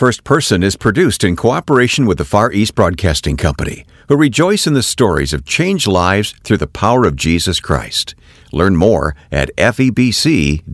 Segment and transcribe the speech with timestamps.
[0.00, 4.72] First Person is produced in cooperation with the Far East Broadcasting Company, who rejoice in
[4.72, 8.14] the stories of changed lives through the power of Jesus Christ.
[8.50, 10.64] Learn more at febc.org.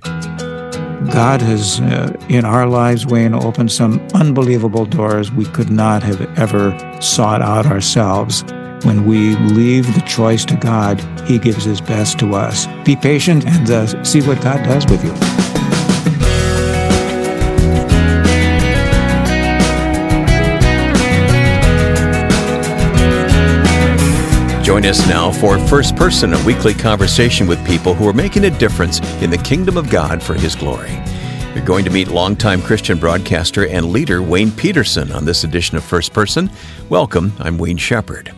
[0.00, 6.20] God has, uh, in our lives, Wayne, opened some unbelievable doors we could not have
[6.38, 6.70] ever
[7.02, 8.44] sought out ourselves.
[8.84, 12.68] When we leave the choice to God, He gives His best to us.
[12.84, 15.55] Be patient and uh, see what God does with you.
[24.76, 28.50] Join us now for First Person, a weekly conversation with people who are making a
[28.50, 30.92] difference in the kingdom of God for His glory.
[31.54, 35.82] You're going to meet longtime Christian broadcaster and leader Wayne Pederson on this edition of
[35.82, 36.50] First Person.
[36.90, 38.34] Welcome, I'm Wayne Shepherd.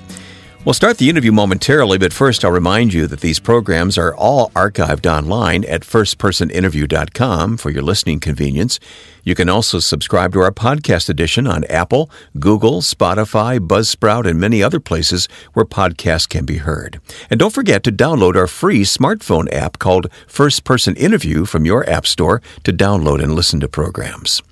[0.69, 4.51] We'll start the interview momentarily, but first I'll remind you that these programs are all
[4.51, 8.79] archived online at firstpersoninterview.com for your listening convenience.
[9.25, 14.63] You can also subscribe to our podcast edition on Apple, Google, Spotify, Buzzsprout, and many
[14.63, 17.01] other places where podcasts can be heard.
[17.31, 21.89] And don't forget to download our free smartphone app called First Person Interview from your
[21.89, 24.43] App Store to download and listen to programs.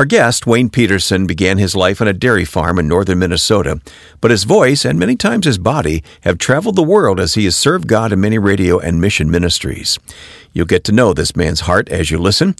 [0.00, 3.82] Our guest, Wayne Pederson, began his life on a dairy farm in northern Minnesota,
[4.22, 7.54] but his voice and many times his body have traveled the world as he has
[7.54, 9.98] served God in many radio and mission ministries.
[10.54, 12.56] You'll get to know this man's heart as you listen.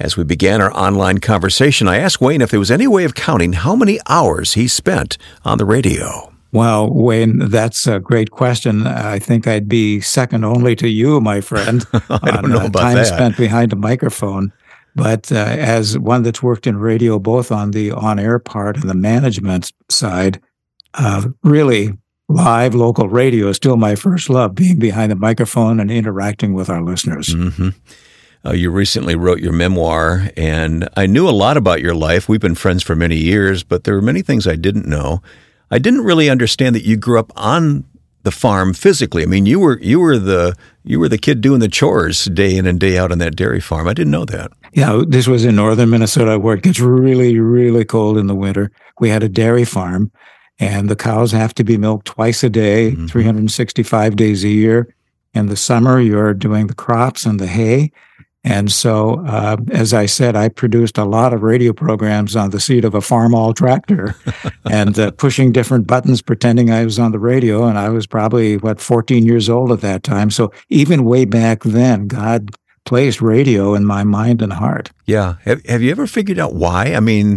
[0.00, 3.14] As we began our online conversation, I asked Wayne if there was any way of
[3.14, 6.32] counting how many hours he spent on the radio.
[6.50, 8.84] Well, Wayne, that's a great question.
[8.88, 12.66] I think I'd be second only to you, my friend, I don't on know uh,
[12.66, 13.06] about time that.
[13.06, 14.52] spent behind a microphone.
[15.00, 18.94] But uh, as one that's worked in radio, both on the on-air part and the
[18.94, 20.42] management side,
[20.92, 21.96] uh, really
[22.28, 24.54] live local radio is still my first love.
[24.54, 27.28] Being behind the microphone and interacting with our listeners.
[27.28, 27.70] Mm-hmm.
[28.44, 32.28] Uh, you recently wrote your memoir, and I knew a lot about your life.
[32.28, 35.22] We've been friends for many years, but there were many things I didn't know.
[35.70, 37.84] I didn't really understand that you grew up on
[38.22, 39.22] the farm physically.
[39.22, 40.54] I mean, you were you were the
[40.84, 43.60] you were the kid doing the chores day in and day out on that dairy
[43.60, 43.88] farm.
[43.88, 44.52] I didn't know that.
[44.72, 48.70] Yeah, this was in northern Minnesota where it gets really, really cold in the winter.
[49.00, 50.10] We had a dairy farm,
[50.58, 53.10] and the cows have to be milked twice a day, Mhm.
[53.10, 54.94] 365 days a year.
[55.34, 57.90] In the summer, you're doing the crops and the hay.
[58.42, 62.60] And so, uh, as I said, I produced a lot of radio programs on the
[62.60, 64.14] seat of a Farmall tractor
[64.70, 67.64] and uh, pushing different buttons, pretending I was on the radio.
[67.66, 70.30] And I was probably, what, 14 years old at that time.
[70.30, 72.50] So even way back then, God
[72.90, 74.90] placed radio in my mind and heart.
[75.06, 75.36] Yeah.
[75.44, 76.86] Have Have you ever figured out why?
[76.86, 77.36] I mean,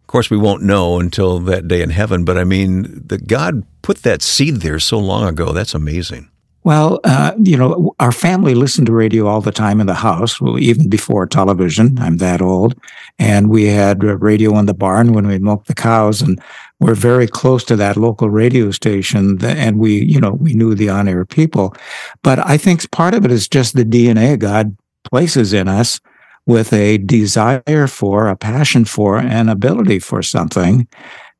[0.00, 2.24] of course, we won't know until that day in heaven.
[2.24, 5.52] But I mean, that God put that seed there so long ago.
[5.52, 6.30] That's amazing.
[6.62, 10.40] Well, uh, you know, our family listened to radio all the time in the house,
[10.40, 11.98] well, even before television.
[11.98, 12.76] I'm that old.
[13.18, 16.22] And we had radio in the barn when we milked the cows.
[16.22, 16.40] And
[16.78, 19.44] we're very close to that local radio station.
[19.44, 21.74] And we, you know, we knew the on air people.
[22.22, 26.00] But I think part of it is just the DNA of God places in us
[26.46, 30.88] with a desire for, a passion for, an ability for something.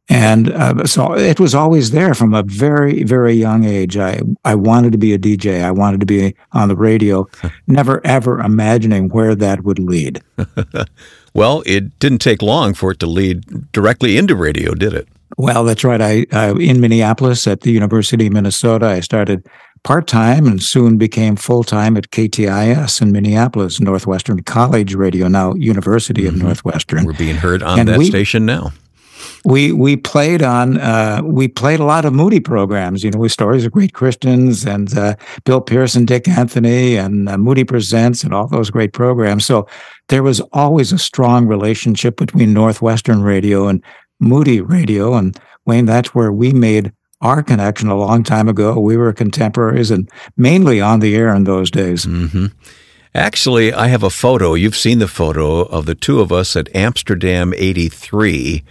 [0.08, 3.96] And uh, so it was always there from a very, very young age.
[3.96, 5.62] I, I wanted to be a DJ.
[5.62, 7.28] I wanted to be on the radio,
[7.66, 10.22] never ever imagining where that would lead.
[11.34, 15.08] Well, it didn't take long for it to lead directly into radio, did it?
[15.38, 16.00] Well, that's right.
[16.00, 19.46] I, I in Minneapolis at the University of Minnesota, I started
[19.84, 25.54] part time and soon became full time at KTIS in Minneapolis, Northwestern College Radio, now
[25.54, 26.42] University of Mhm.
[26.42, 27.04] Northwestern.
[27.04, 28.72] We're being heard on And that we- station now.
[29.44, 33.32] we we played on uh, we played a lot of Moody programs, you know, with
[33.32, 38.32] stories of great Christians and uh, Bill Pearson, Dick Anthony, and uh, Moody Presents, and
[38.32, 39.44] all those great programs.
[39.44, 39.66] So
[40.08, 43.82] there was always a strong relationship between Northwestern Radio and
[44.20, 48.78] Moody Radio, and Wayne, that's where we made our connection a long time ago.
[48.78, 52.04] We were contemporaries and mainly on the air in those days.
[52.04, 52.46] hmm
[53.14, 54.54] Actually, I have a photo.
[54.54, 58.64] You've seen the photo of the two of us at Amsterdam 83,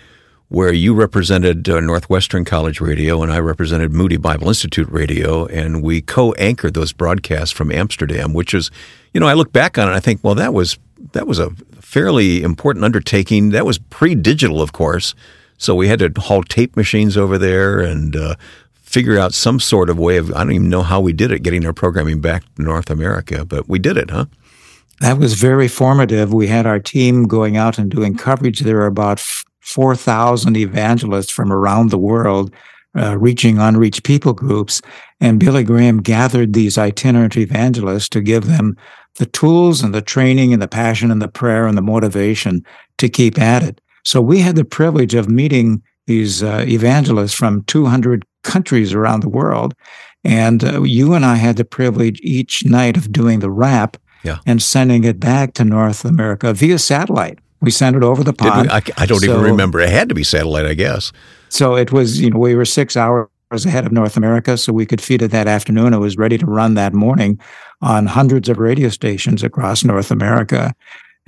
[0.50, 5.84] where you represented uh, Northwestern College Radio and I represented Moody Bible Institute Radio, and
[5.84, 8.72] we co anchored those broadcasts from Amsterdam, which is,
[9.14, 10.78] you know, I look back on it and I think, well, that was.
[11.14, 11.50] That was a
[11.82, 13.50] fairly important undertaking.
[13.50, 15.14] That was pre-digital, of course,
[15.62, 18.34] so we had to haul tape machines over there and uh,
[18.82, 20.34] figure out some sort of way of.
[20.34, 23.46] I don't even know how we did it, getting our programming back to North America,
[23.46, 24.26] but we did it, huh?
[25.02, 26.34] That was very formative.
[26.34, 28.62] We had our team going out and doing coverage.
[28.62, 29.20] There were about
[29.60, 32.52] 4,000 evangelists from around the world
[32.98, 34.82] uh, reaching unreached people groups.
[35.20, 38.78] And Billy Graham gathered these itinerant evangelists to give them
[39.18, 42.66] the tools and the training and the passion and the prayer and the motivation
[42.98, 43.80] to keep at it.
[44.04, 49.30] So we had the privilege of meeting these uh, evangelists from 200 countries around the
[49.30, 49.74] world.
[50.24, 54.40] And uh, you and I had the privilege each night of doing the wrap yeah.
[54.46, 57.40] and sending it back to North America via satellite.
[57.62, 58.72] We sent it over the pond.
[58.72, 59.80] I, I, don't so, even remember.
[59.80, 61.12] It had to be satellite, I guess.
[61.50, 64.86] So it was, you know, we were six hours ahead of North America, so we
[64.86, 65.94] could feed it that afternoon.
[65.94, 67.40] It was ready to run that morning
[67.82, 70.74] on hundreds of radio stations across North America.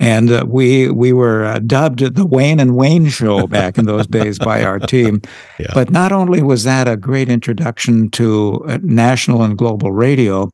[0.00, 4.06] And uh, we we were uh, dubbed the Wayne and Wayne Show back in those
[4.06, 5.22] days by our team.
[5.58, 5.70] Yeah.
[5.72, 10.50] But not only was that a great introduction to uh, national and global radio,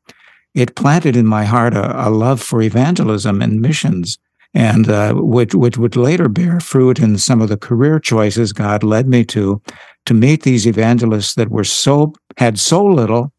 [0.55, 4.19] it planted in my heart a, a love for evangelism and missions
[4.55, 8.83] and uh, which which would later bear fruit in some of the career choices God
[8.83, 9.63] led me to,
[10.07, 13.33] to meet these evangelists that were so had so little,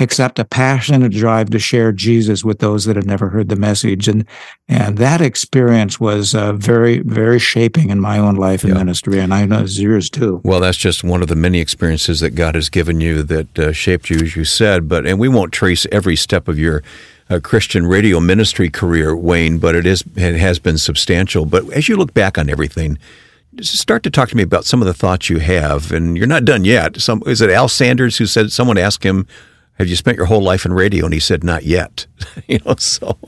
[0.00, 3.48] except a passion and a drive to share Jesus with those that had never heard
[3.48, 4.24] the message, and
[4.68, 8.78] and that experience was uh, very very shaping in my own life and yeah.
[8.78, 10.40] ministry, and I know it's yours too.
[10.44, 13.72] Well, that's just one of the many experiences that God has given you that uh,
[13.72, 14.88] shaped you, as you said.
[14.88, 16.82] But and we won't trace every step of your
[17.28, 21.46] a Christian radio ministry career, Wayne, but it is it has been substantial.
[21.46, 22.98] But as you look back on everything,
[23.60, 25.92] start to talk to me about some of the thoughts you have.
[25.92, 27.00] And you're not done yet.
[27.00, 29.26] Some is it Al Sanders who said someone asked him,
[29.80, 32.06] "Have you spent your whole life in radio?" And he said, "Not yet."
[32.46, 33.18] you know, so.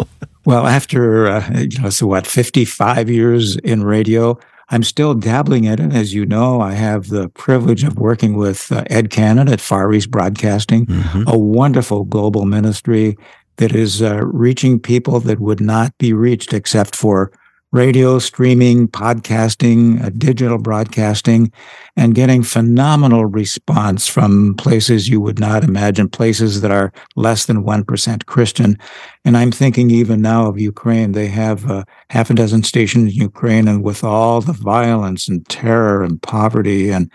[0.44, 4.38] Well, after uh, you know, so what, 55 years in radio,
[4.68, 5.92] I'm still dabbling in it.
[5.92, 9.92] As you know, I have the privilege of working with uh, Ed Cannon at Far
[9.92, 11.24] East Broadcasting, mm-hmm.
[11.26, 13.16] a wonderful global ministry
[13.56, 17.32] that is uh, reaching people that would not be reached except for
[17.72, 21.50] radio, streaming, podcasting, uh, digital broadcasting,
[21.96, 27.64] and getting phenomenal response from places you would not imagine, places that are less than
[27.64, 28.78] 1% Christian.
[29.24, 31.12] And I'm thinking even now of Ukraine.
[31.12, 35.46] They have uh, half a dozen stations in Ukraine, and with all the violence and
[35.48, 37.10] terror and poverty and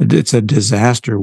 [0.00, 1.18] it's a disaster.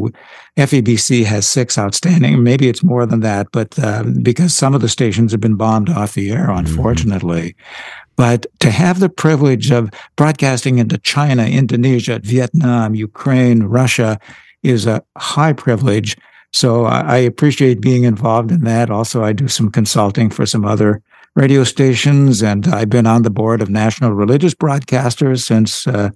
[0.57, 2.43] FEBC has six outstanding.
[2.43, 5.89] Maybe it's more than that, but uh, because some of the stations have been bombed
[5.89, 6.59] off the air, mm-hmm.
[6.59, 7.49] unfortunately.
[7.51, 8.04] Mm-hmm.
[8.15, 14.19] But to have the privilege of broadcasting into China, Indonesia, Vietnam, Ukraine, Russia
[14.63, 16.17] is a high privilege.
[16.53, 18.89] So I appreciate being involved in that.
[18.89, 21.01] Also, I do some consulting for some other
[21.35, 26.11] radio stations, and I've been on the board of National Religious Broadcasters since uh,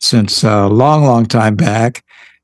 [0.00, 2.02] since a long, long time back.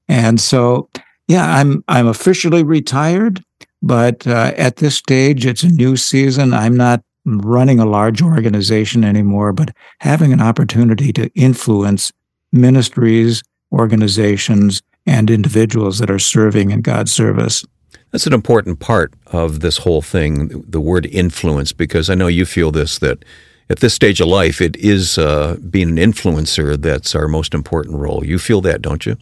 [0.08, 0.90] And so,
[1.26, 3.42] yeah, I'm I'm officially retired,
[3.82, 6.52] but uh, at this stage, it's a new season.
[6.52, 12.12] I'm not running a large organization anymore, but having an opportunity to influence
[12.52, 13.42] ministries,
[13.72, 17.64] organizations, and individuals that are serving in God's service.
[18.10, 22.44] That's an important part of this whole thing, the word influence, because I know you
[22.44, 23.24] feel this that
[23.70, 27.96] at this stage of life, it is uh, being an influencer that's our most important
[27.96, 28.24] role.
[28.24, 29.16] You feel that, don't you?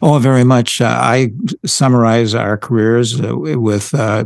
[0.00, 0.80] Oh, very much.
[0.80, 1.32] Uh, I
[1.66, 4.24] summarize our careers uh, with uh,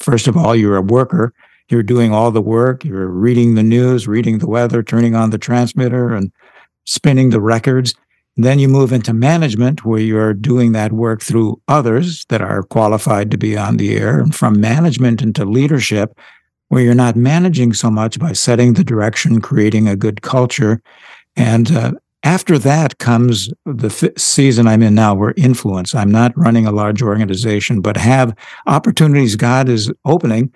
[0.00, 1.32] first of all, you're a worker.
[1.72, 2.84] You're doing all the work.
[2.84, 6.30] You're reading the news, reading the weather, turning on the transmitter, and
[6.84, 7.94] spinning the records.
[8.36, 13.30] then you move into management, where you're doing that work through others that are qualified
[13.30, 14.20] to be on the air.
[14.20, 16.18] And from management into leadership,
[16.68, 20.80] where you're not managing so much by setting the direction, creating a good culture.
[21.36, 21.92] And uh,
[22.22, 25.94] after that comes the f- season I'm in now, where influence.
[25.94, 28.34] I'm not running a large organization, but have
[28.66, 30.52] opportunities God is opening.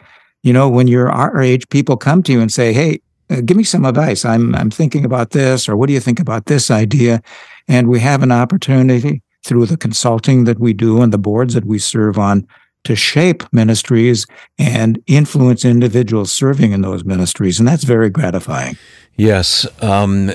[0.46, 3.00] You know, when you're our age, people come to you and say, "Hey,
[3.30, 4.24] uh, give me some advice.
[4.24, 7.20] I'm I'm thinking about this, or what do you think about this idea?"
[7.66, 11.64] And we have an opportunity through the consulting that we do and the boards that
[11.64, 12.46] we serve on
[12.84, 14.24] to shape ministries
[14.56, 17.58] and influence individuals serving in those ministries.
[17.58, 18.76] And that's very gratifying.
[19.16, 19.66] Yes.
[19.82, 20.30] Um,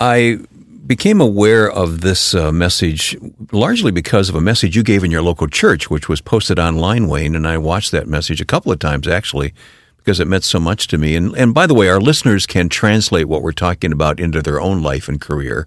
[0.00, 0.38] I
[0.86, 3.16] became aware of this uh, message
[3.52, 7.08] largely because of a message you gave in your local church, which was posted online,
[7.08, 7.34] Wayne.
[7.34, 9.54] And I watched that message a couple of times, actually,
[9.98, 11.16] because it meant so much to me.
[11.16, 14.60] And, and by the way, our listeners can translate what we're talking about into their
[14.60, 15.66] own life and career.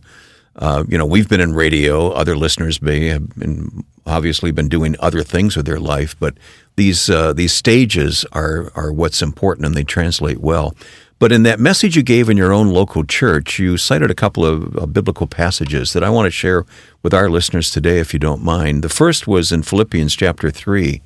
[0.56, 2.10] Uh, you know, we've been in radio.
[2.10, 6.36] Other listeners may have been obviously been doing other things with their life, but
[6.78, 10.76] these uh, these stages are are what's important, and they translate well.
[11.20, 14.46] But in that message you gave in your own local church, you cited a couple
[14.46, 16.66] of uh, biblical passages that I want to share
[17.02, 18.84] with our listeners today, if you don't mind.
[18.84, 21.02] The first was in Philippians chapter three,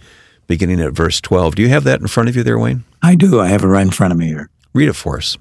[0.47, 1.55] beginning at verse twelve.
[1.55, 2.83] Do you have that in front of you there, Wayne?
[3.01, 3.39] I do.
[3.39, 4.49] I have it right in front of me here.
[4.73, 5.37] Read it for us.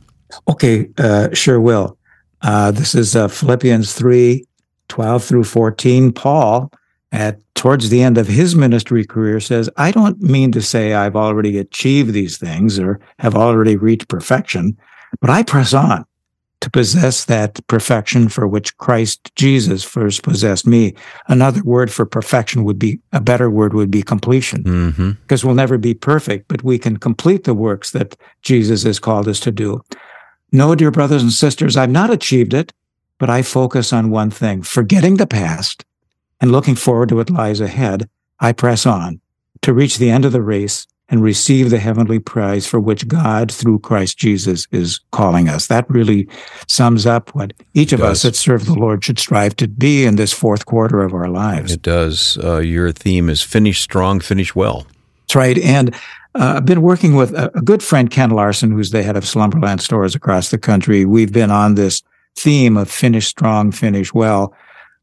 [0.49, 1.99] Okay, uh, sure will.
[2.43, 4.47] Uh, this is uh, Philippians 3
[4.89, 6.13] 12 through 14.
[6.13, 6.71] Paul,
[7.13, 11.17] at towards the end of his ministry career, says, I don't mean to say I've
[11.17, 14.77] already achieved these things or have already reached perfection,
[15.21, 16.05] but I press on
[16.61, 20.95] to possess that perfection for which Christ Jesus first possessed me.
[21.27, 25.11] Another word for perfection would be a better word would be completion, Mm-hmm.
[25.23, 29.27] because we'll never be perfect, but we can complete the works that Jesus has called
[29.27, 29.83] us to do.
[30.53, 32.73] No, dear brothers and sisters, I've not achieved it,
[33.19, 35.85] but I focus on one thing forgetting the past
[36.41, 38.09] and looking forward to what lies ahead.
[38.41, 39.21] I press on
[39.63, 43.51] to reach the end of the race and receive the heavenly prize for which God,
[43.51, 45.67] through Christ Jesus, is calling us.
[45.67, 46.29] That really
[46.69, 50.15] sums up what each of us that serve the Lord should strive to be in
[50.15, 51.73] this fourth quarter of our lives.
[51.73, 52.39] It does.
[52.43, 54.87] Uh, your theme is finish strong, finish well.
[55.23, 55.59] That's right.
[55.59, 55.95] And
[56.37, 59.27] uh, I've been working with a, a good friend, Ken Larson, who's the head of
[59.27, 61.05] Slumberland stores across the country.
[61.05, 62.03] We've been on this
[62.37, 64.55] theme of finish strong, finish well.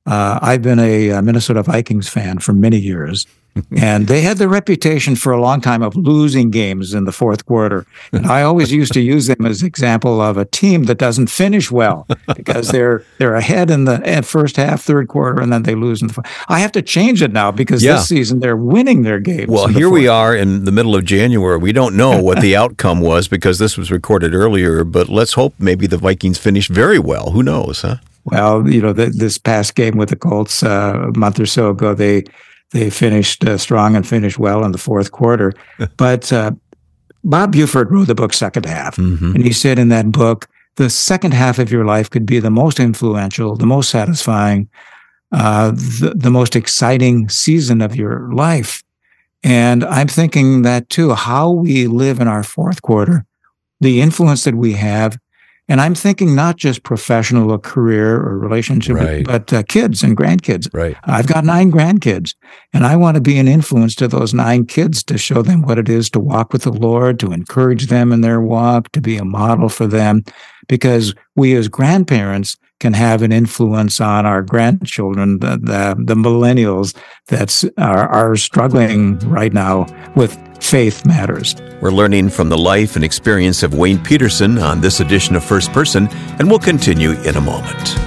[0.08, 3.28] Uh, I've been a, uh Minnesota Vikings fan for many years,
[3.78, 7.46] and they had the reputation for a long time of losing games in the fourth
[7.46, 7.86] quarter.
[8.14, 11.72] And I always used to use them as example of a team that doesn't finish
[11.72, 16.02] well because they're they're ahead in the first half, third quarter, and then they lose
[16.02, 16.14] in the.
[16.14, 16.28] fourth.
[16.48, 17.94] I have to change it now because Yeah.
[17.96, 19.50] this season they're winning their games.
[19.50, 21.58] Well, here we are in the middle of January.
[21.58, 25.54] We don't know what the outcome was because this was recorded earlier, but let's hope
[25.60, 27.32] maybe the Vikings finish very well.
[27.32, 27.96] Who knows, huh?
[28.32, 31.70] Well, you know, th this past game with the Colts uh, a month or so
[31.70, 32.24] ago, they
[32.72, 35.54] they finished uh, strong and finished well in the fourth quarter.
[35.98, 36.52] but uh,
[37.24, 39.36] Bob Buford wrote the book Second Half, Mm-hmm.
[39.36, 42.52] and he said in that book, the second half of your life could be the
[42.52, 44.70] most influential, the most satisfying,
[45.32, 48.84] uh, the, the most exciting season of your life.
[49.44, 53.26] And I'm thinking that too, how we live in our fourth quarter,
[53.80, 55.18] the influence that we have.
[55.70, 59.26] And I'm thinking not just professional or career or relationship, Right.
[59.26, 60.74] but uh, kids and grandkids.
[60.74, 60.96] Right.
[61.04, 62.36] I've got nine grandkids,
[62.74, 65.78] and I want to be an influence to those nine kids to show them what
[65.78, 69.18] it is to walk with the Lord, to encourage them in their walk, to be
[69.18, 70.24] a model for them,
[70.70, 76.96] because we as grandparents can have an influence on our grandchildren, the the, the millennials
[77.28, 81.56] that's are, are struggling right now with faith matters.
[81.82, 85.72] We're learning from the life and experience of Wayne Pederson on this edition of First
[85.72, 86.08] Person,
[86.40, 88.07] and we'll continue in a moment.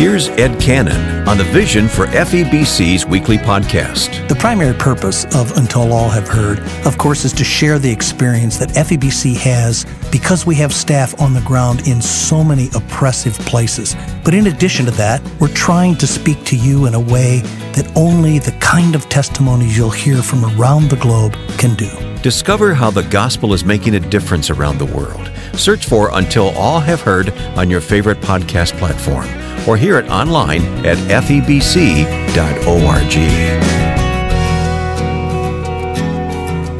[0.00, 4.26] Here's Ed Cannon on the vision for FEBC's weekly podcast.
[4.28, 8.56] The primary purpose of Until All Have Heard, of course, is to share the experience
[8.56, 13.94] that FEBC has because we have staff on the ground in so many oppressive places.
[14.24, 17.40] But in addition to that, we're trying to speak to you in a way
[17.74, 21.90] that only the kind of testimonies you'll hear from around the globe can do.
[22.22, 25.30] Discover how the gospel is making a difference around the world.
[25.52, 29.28] Search for Until All Have Heard on your favorite podcast platform
[29.66, 31.50] or hear it online at febc.org.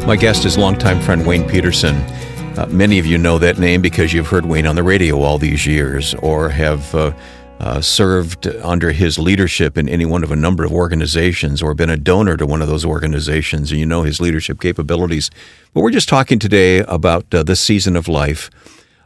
[0.07, 2.07] My guest is longtime friend Wayne Pederson.
[2.59, 5.39] Uh, many of you know that name because you've heard Wayne on the radio all
[5.39, 7.13] these years or have uh,
[7.61, 11.91] uh, served under his leadership in any one of a number of organizations or been
[11.91, 15.31] a donor to one of those organizations, and you know his leadership capabilities.
[15.75, 18.51] But we're just talking today about uh, this season of life.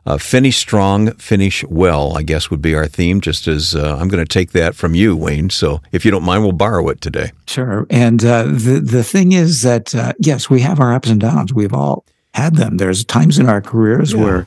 [0.06, 4.08] Uh, finish strong, finish well, I guess would be our theme, just as uh, I'm
[4.08, 5.48] going to take that from you, Wayne.
[5.48, 7.32] So if you don't mind, we'll borrow it today.
[7.46, 7.86] Sure.
[7.88, 11.54] And uh, the the thing is that uh, yes, we have our ups and downs.
[11.54, 12.76] We've all had them.
[12.76, 14.22] There's times in our careers Yeah.
[14.22, 14.46] where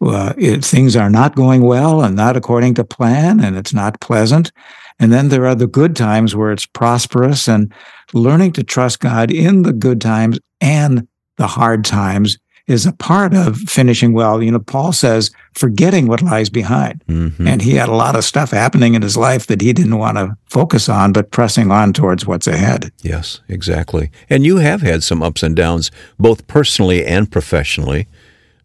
[0.00, 4.00] uh, it, things are not going well and not according to plan, and it's not
[4.00, 4.52] pleasant.
[5.00, 7.72] And then there are the good times where it's prosperous, and
[8.12, 12.36] learning to trust God in the good times and the hard times
[12.68, 14.42] is a part of finishing well.
[14.42, 17.02] You know, Paul says, forgetting what lies behind.
[17.08, 17.48] Mm-hmm.
[17.48, 20.18] And he had a lot of stuff happening in his life that he didn't want
[20.18, 22.92] to focus on, but pressing on towards what's ahead.
[23.02, 24.10] Yes, exactly.
[24.28, 28.06] And you have had some ups and downs, both personally and professionally.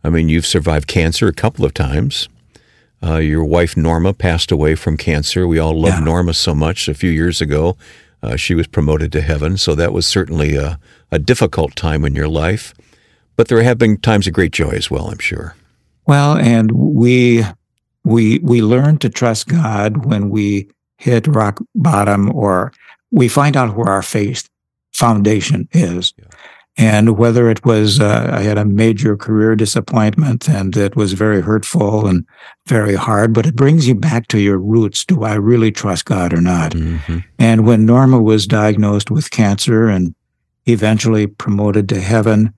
[0.04, 2.28] I mean, you've survived cancer a couple of times.
[3.02, 5.48] Uh, your wife Norma passed away from cancer.
[5.48, 6.04] We all loved Yeah.
[6.06, 6.90] Norma so much.
[6.90, 7.78] A few years ago,
[8.22, 10.78] uh, she was promoted to heaven, so that was certainly a,
[11.12, 12.74] a difficult time in your life.
[13.36, 15.56] But there have been times of great joy as well, I'm sure.
[16.06, 17.44] Well, and we
[18.04, 22.72] we we learn to trust God when we hit rock bottom or
[23.12, 24.50] we find out where our faith
[24.92, 26.14] foundation is.
[26.18, 26.26] Yeah.
[26.76, 31.40] And whether it was, uh, I had a major career disappointment and it was very
[31.40, 32.26] hurtful and
[32.66, 35.06] very hard, but it brings you back to your roots.
[35.06, 36.72] Do I really trust God or not?
[36.72, 37.20] Mm-hmm.
[37.38, 40.16] And when Norma was diagnosed with cancer and
[40.66, 42.56] eventually promoted to heaven,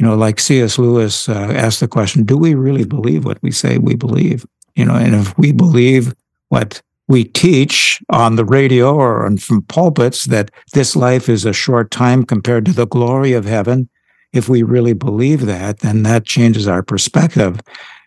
[0.00, 0.78] you know, like C.S.
[0.78, 4.46] Lewis uh, asked the question, do we really believe what we say we believe?
[4.74, 6.14] You know, and if we believe
[6.48, 11.90] what we teach on the radio or from pulpits that this life is a short
[11.90, 13.90] time compared to the glory of heaven,
[14.32, 17.60] if we really believe that, then that changes our perspective.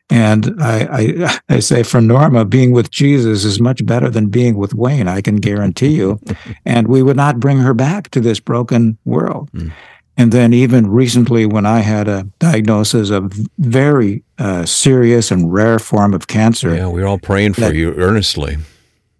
[0.09, 4.55] And I, I, I say for Norma, being with Jesus is much better than being
[4.55, 5.07] with Wayne.
[5.07, 6.19] I can guarantee you.
[6.65, 9.51] and we would not bring her back to this broken world.
[9.51, 9.71] Mm.
[10.15, 15.79] And then even recently, when I had a diagnosis of very uh, serious and rare
[15.79, 16.75] form of cancer.
[16.75, 18.57] Yeah, we are all praying for that, you earnestly.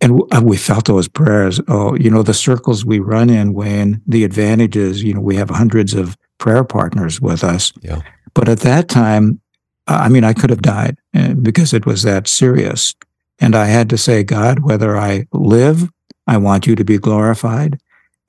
[0.02, 1.60] And uh, we felt those prayers.
[1.68, 5.36] Oh, you know, the circles we run in, Wayne, the advantage is, you know, we
[5.36, 7.74] have hundreds of prayer partners with us.
[7.82, 8.02] Yeah.
[8.36, 9.40] But at that time,
[9.88, 12.94] I mean, I could have died uh, because it was that serious.
[13.40, 15.90] And I had to say, God, whether I live,
[16.28, 17.80] I want you to be glorified.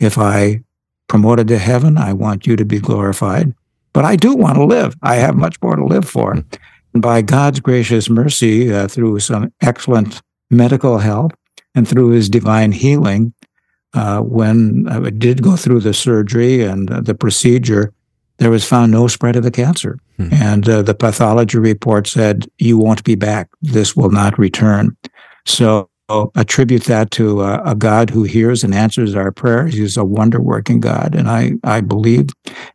[0.00, 0.62] If I
[1.08, 3.54] promoted to heaven, I want you to be glorified.
[3.92, 4.94] But I do want to live.
[5.02, 6.32] I have much more to live for.
[6.32, 10.20] And by God's gracious mercy, uh, through some excellent
[10.50, 11.32] medical help
[11.74, 13.32] and through his divine healing,
[13.94, 17.92] uh, when I did go through the surgery and uh, the procedure,
[18.38, 19.98] there was found no spread of the cancer.
[20.16, 20.28] Hmm.
[20.32, 23.48] And uh, the pathology report said, you won't be back.
[23.62, 24.96] This will not return.
[25.46, 29.74] So attribute that to a, a, God who hears and answers our prayers.
[29.74, 31.14] He's a wonder working God.
[31.14, 32.28] And I, I believe,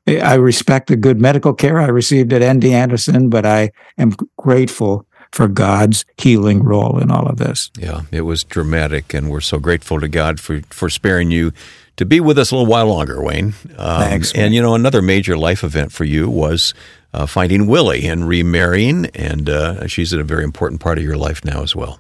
[0.08, 5.06] I respect the good medical care I received at MD Anderson, but I am grateful
[5.32, 7.70] for God's healing role in all of this.
[7.78, 9.14] Yeah, it was dramatic.
[9.14, 11.54] And we're so grateful to God for, for sparing you
[11.98, 13.54] to be with us a little while longer, Wayne.
[13.78, 14.34] Um, Thanks.
[14.34, 16.74] And, you know, another major life event for you was
[17.14, 19.06] uh, finding Willie and remarrying.
[19.08, 22.00] And uh, she's a very important part of your life now as well.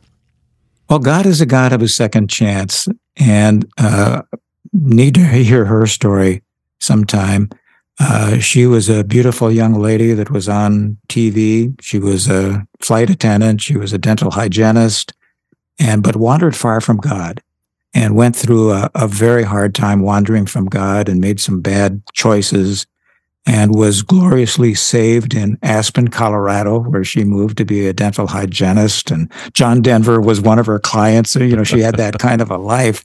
[0.89, 4.23] Well, God is a God of a second chance, and uh,
[4.73, 6.41] need to hear her story
[6.79, 7.49] sometime.
[7.99, 11.79] Uh, she was a beautiful young lady that was on TV.
[11.79, 13.61] She was a flight attendant.
[13.61, 15.13] She was a dental hygienist,
[15.77, 17.43] and but wandered far from God
[17.93, 22.01] and went through a, a, very hard time wandering from God and made some bad
[22.13, 22.85] choices
[23.49, 29.09] and was gloriously saved in Aspen, Colorado, where she moved to be a dental hygienist.
[29.09, 31.35] And John Denver was one of her clients.
[31.35, 33.03] You know, she had that kind of a life.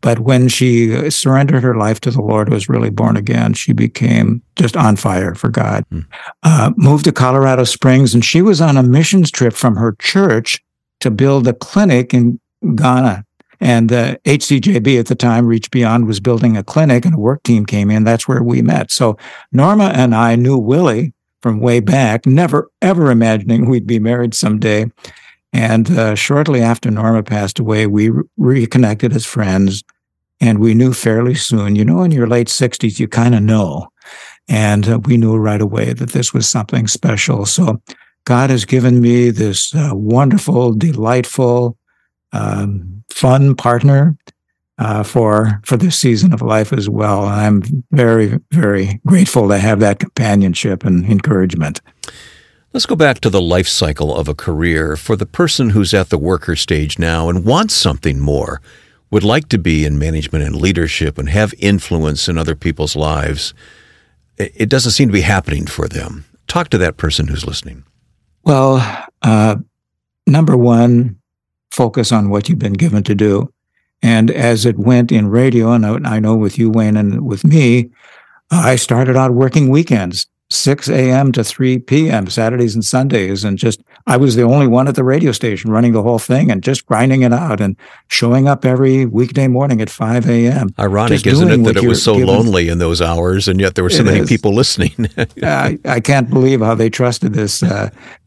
[0.00, 4.42] But when she surrendered her life to the Lord, was really born again, she became
[4.54, 5.84] just on fire for God.
[5.90, 6.00] Hmm.
[6.44, 10.62] Uh, moved to Colorado Springs, and she was on a missions trip from her church
[11.00, 12.38] to build a clinic in
[12.76, 13.24] Ghana
[13.60, 17.42] and the HCJB at the time, Reach Beyond, was building a clinic and a work
[17.42, 18.04] team came in.
[18.04, 18.90] That's where we met.
[18.90, 19.18] So
[19.52, 24.90] Norma and I knew Willie from way back, never ever imagining we'd be married someday.
[25.52, 29.82] And uh, shortly after Norma passed away, we re- reconnected as friends.
[30.40, 33.88] And we knew fairly soon, you know, in your late 60s, you kind of know.
[34.48, 37.44] And uh, we knew right away that this was something special.
[37.44, 37.82] So
[38.24, 41.76] God has given me this uh, wonderful, delightful,
[42.32, 44.16] um, fun partner
[44.78, 47.24] uh, for for this season of life as well.
[47.24, 51.80] I'm very very grateful to have that companionship and encouragement.
[52.72, 56.08] Let's go back to the life cycle of a career for the person who's at
[56.08, 58.62] the worker stage now and wants something more,
[59.10, 63.54] would like to be in management and leadership and have influence in other people's lives.
[64.38, 66.24] It doesn't seem to be happening for them.
[66.46, 67.84] Talk to that person who's listening.
[68.44, 69.56] Well, uh,
[70.26, 71.19] number one,
[71.80, 73.50] focus on what you've been given to do.
[74.02, 77.88] And as it went in radio, and I know with you, Wayne, and with me,
[78.50, 81.32] I started out working weekends, 6 a.m.
[81.32, 83.44] to 3 p.m., Saturdays and Sundays.
[83.44, 86.50] And just, I was the only one at the radio station running the whole thing
[86.50, 87.76] and just grinding it out and
[88.08, 90.74] showing up every weekday morning at 5 a.m.
[90.78, 92.28] Ironic, isn't it, that it was so given.
[92.28, 94.28] lonely in those hours and yet there were so it many is.
[94.28, 95.08] people listening?
[95.42, 97.62] I, I, can't believe how they trusted this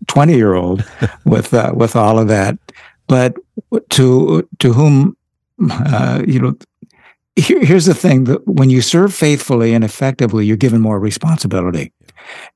[0.08, 0.84] 20 uh, year old
[1.26, 2.58] with, uh, with all of that.
[3.08, 3.36] But
[3.92, 5.18] to to whom
[5.70, 6.56] uh, you know,
[7.36, 11.92] here, here's the thing: that when you serve faithfully and effectively, you're given more responsibility.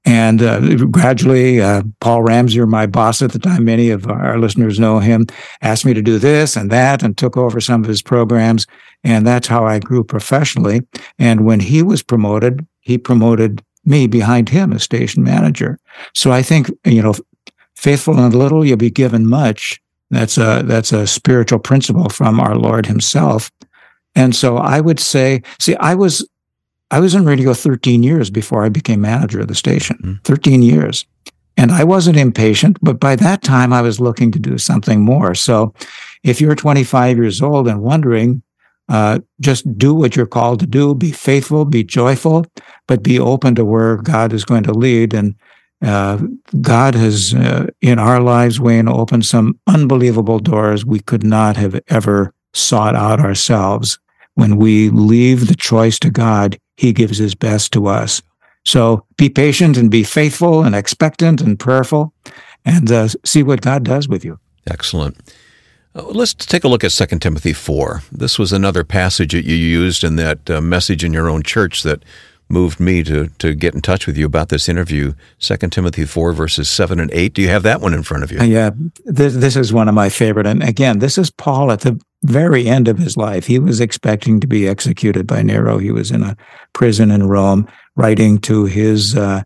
[0.05, 4.79] And uh, gradually, uh, Paul Ramsey, my boss at the time, many of our listeners
[4.79, 5.25] know him,
[5.61, 8.65] asked me to do this and that, and took over some of his programs.
[9.03, 10.81] And that's how I grew professionally.
[11.19, 15.79] And when he was promoted, he promoted me behind him as station manager.
[16.13, 17.15] So I think you know,
[17.75, 22.55] faithful in little, you'll be given much that's a that's a spiritual principle from our
[22.55, 23.51] Lord Himself.
[24.15, 26.27] And so I would say, see, I was
[26.89, 29.97] I was in radio 13 years before I became manager of the station.
[30.03, 30.23] Mm.
[30.23, 31.05] 13 years.
[31.57, 35.33] And I wasn't impatient, but by that time I was looking to do something more.
[35.33, 35.73] So
[36.23, 38.43] if you're 25 years old and wondering,
[38.89, 42.45] uh, just do what you're called to do, be faithful, be joyful,
[42.87, 45.13] but be open to where God is going to lead.
[45.13, 45.35] And
[45.81, 46.17] uh,
[46.61, 51.79] God has, uh, in our lives, Wayne, opened some unbelievable doors we could not have
[51.87, 53.99] ever sought out ourselves.
[54.33, 58.21] When we leave the choice to God, He gives His best to us.
[58.65, 62.13] So be patient and be faithful and expectant and prayerful.
[62.67, 64.39] and uh, see what God does with you.
[64.67, 65.17] Excellent.
[65.95, 68.03] Uh, let's take a look at 2 Timothy 4.
[68.11, 71.83] This was another passage that you used in that uh, message in your own church
[71.83, 72.03] that
[72.49, 75.13] moved me to, to get in touch with you about this interview.
[75.39, 77.33] 2 Timothy 4, verses 7 and 8.
[77.33, 78.41] Do you have that one in front of you?
[78.41, 78.71] Yeah,
[79.05, 80.47] this, this is one of my favorite.
[80.47, 83.47] And again, this is Paul at the very end of his life.
[83.47, 85.77] He was expecting to be executed by Nero.
[85.77, 86.37] He was in a
[86.73, 89.43] prison in Rome, writing to his uh,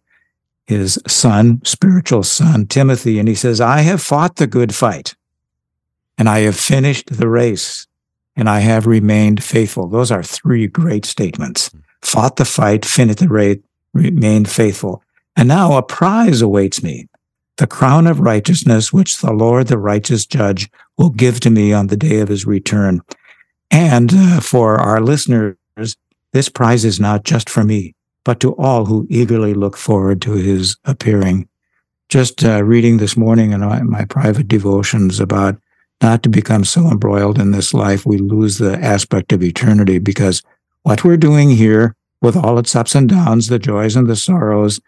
[0.68, 5.16] his son, spiritual son, Timothy, and he says, "I have fought the good fight,
[6.18, 7.88] and I have finished the race,
[8.38, 13.28] and I have remained faithful." Those are three great statements fought the fight, finished the
[13.28, 13.60] race,
[13.94, 15.04] remained faithful.
[15.36, 17.08] And now a prize awaits me,
[17.58, 21.88] the crown of righteousness, which the Lord, the righteous judge, will give to me on
[21.88, 23.02] the day of his return.
[23.70, 25.56] And uh, for our listeners,
[26.34, 30.34] this prize is not just for me, but to all who eagerly look forward to
[30.34, 31.48] his appearing.
[32.10, 35.58] Just uh, reading this morning in my, my private devotions about
[36.02, 40.42] not to become so embroiled in this life, we lose the aspect of eternity because
[40.84, 44.80] what we're doing here with all its ups and downs, the joys and the sorrows,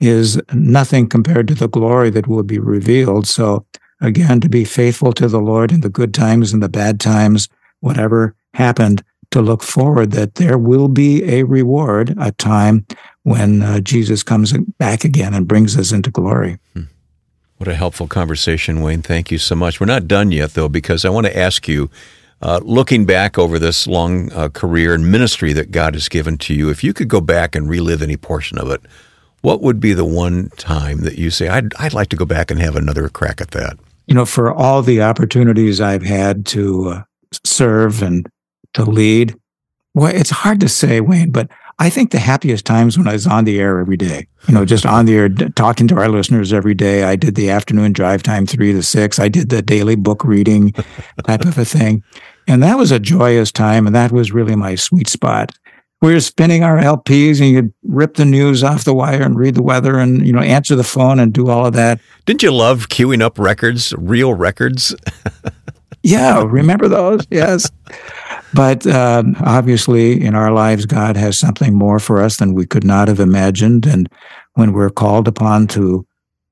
[0.00, 3.26] is nothing compared to the glory that will be revealed.
[3.26, 3.66] So
[4.00, 7.48] again, to be faithful to the Lord in the good times and the bad times,
[7.80, 12.86] whatever happened, to look forward that there will be a reward, a time
[13.24, 16.58] when uh, Jesus comes back again and brings us into glory.
[16.72, 16.84] Hmm.
[17.58, 19.02] What a helpful conversation, Wayne.
[19.02, 19.80] Thank you so much.
[19.80, 21.90] We're not done yet, though, because I want to ask you
[22.40, 26.54] uh, looking back over this long uh, career and ministry that God has given to
[26.54, 28.80] you, if you could go back and relive any portion of it,
[29.40, 32.50] what would be the one time that you say, I'd, I'd like to go back
[32.50, 33.78] and have another crack at that?
[34.06, 37.02] You know, for all the opportunities I've had to uh,
[37.44, 38.28] serve and
[38.74, 39.36] to lead,
[39.94, 43.26] well, it's hard to say, Wayne, but I think the happiest times when I was
[43.26, 46.52] on the air every day, you know, just on the air talking to our listeners
[46.52, 47.04] every day.
[47.04, 49.20] I did the afternoon drive time three to six.
[49.20, 50.72] I did the daily book reading
[51.26, 52.02] type of a thing.
[52.48, 53.86] And that was a joyous time.
[53.86, 55.56] And that was really my sweet spot.
[56.02, 59.54] We were spinning our LPs and you'd rip the news off the wire and read
[59.54, 62.00] the weather and, you know, answer the phone and do all of that.
[62.24, 64.94] Didn't you love queuing up records, real records?
[66.02, 66.42] yeah.
[66.44, 67.26] Remember those?
[67.30, 67.70] Yes.
[68.54, 72.84] But uh, obviously, in our lives, God has something more for us than we could
[72.84, 73.86] not have imagined.
[73.86, 74.08] And
[74.54, 76.06] when we're called upon to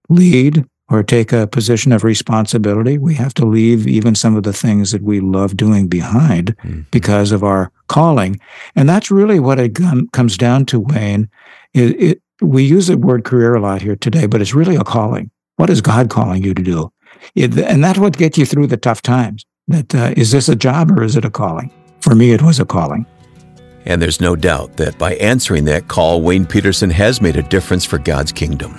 [0.09, 4.53] lead or take a position of responsibility, we have to leave even some of the
[4.53, 6.83] things that we love doing behind mm-hmm.
[6.91, 8.39] because of our calling.
[8.77, 9.77] And that's really what it
[10.13, 11.29] comes down to, Wayne.
[11.75, 14.85] It, it, we use the word career a lot here today, but it's really a
[14.85, 15.31] calling.
[15.57, 16.93] What is God calling you to do?
[17.35, 19.45] It, and that's what gets you through the tough times.
[19.69, 21.73] That uh, is this a job or is it a calling?
[22.07, 23.05] For me, it was a calling.
[23.85, 27.85] And there's no doubt that by answering that call, Wayne Pederson has made a difference
[27.85, 28.77] for God's kingdom.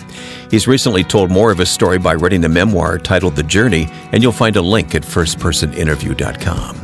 [0.49, 4.23] He's recently told more of his story by writing a memoir titled The Journey, and
[4.23, 6.77] you'll find a link at firstpersoninterview.com.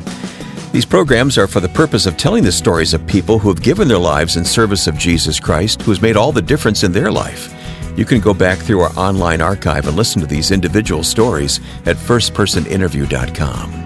[0.73, 3.87] These programs are for the purpose of telling the stories of people who have given
[3.87, 7.09] their lives in service of Jesus Christ, who has made all the difference in their
[7.09, 7.55] life.
[7.97, 11.95] You can go back through our online archive and listen to these individual stories at
[11.95, 13.82] firstpersoninterview.com.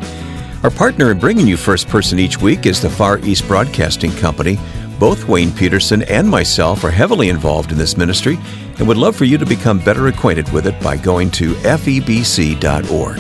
[0.64, 4.58] Our partner in bringing you First Person each week is the Far East Broadcasting Company.
[5.00, 8.40] Both Wayne Pederson and myself are heavily involved in this ministry
[8.80, 13.18] and would love for you to become better acquainted with it by going to febc.org.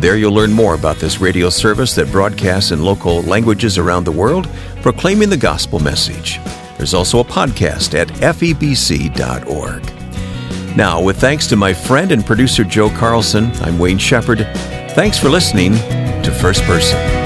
[0.00, 4.12] There you'll learn more about this radio service that broadcasts in local languages around the
[4.12, 4.48] world,
[4.80, 6.38] proclaiming the gospel message.
[6.76, 9.82] There's also a podcast at febc.org.
[10.76, 14.46] Now, with thanks to my friend and producer Joe Carlson, I'm Wayne Shepherd.
[14.92, 15.74] Thanks for listening
[16.28, 17.17] to First Person.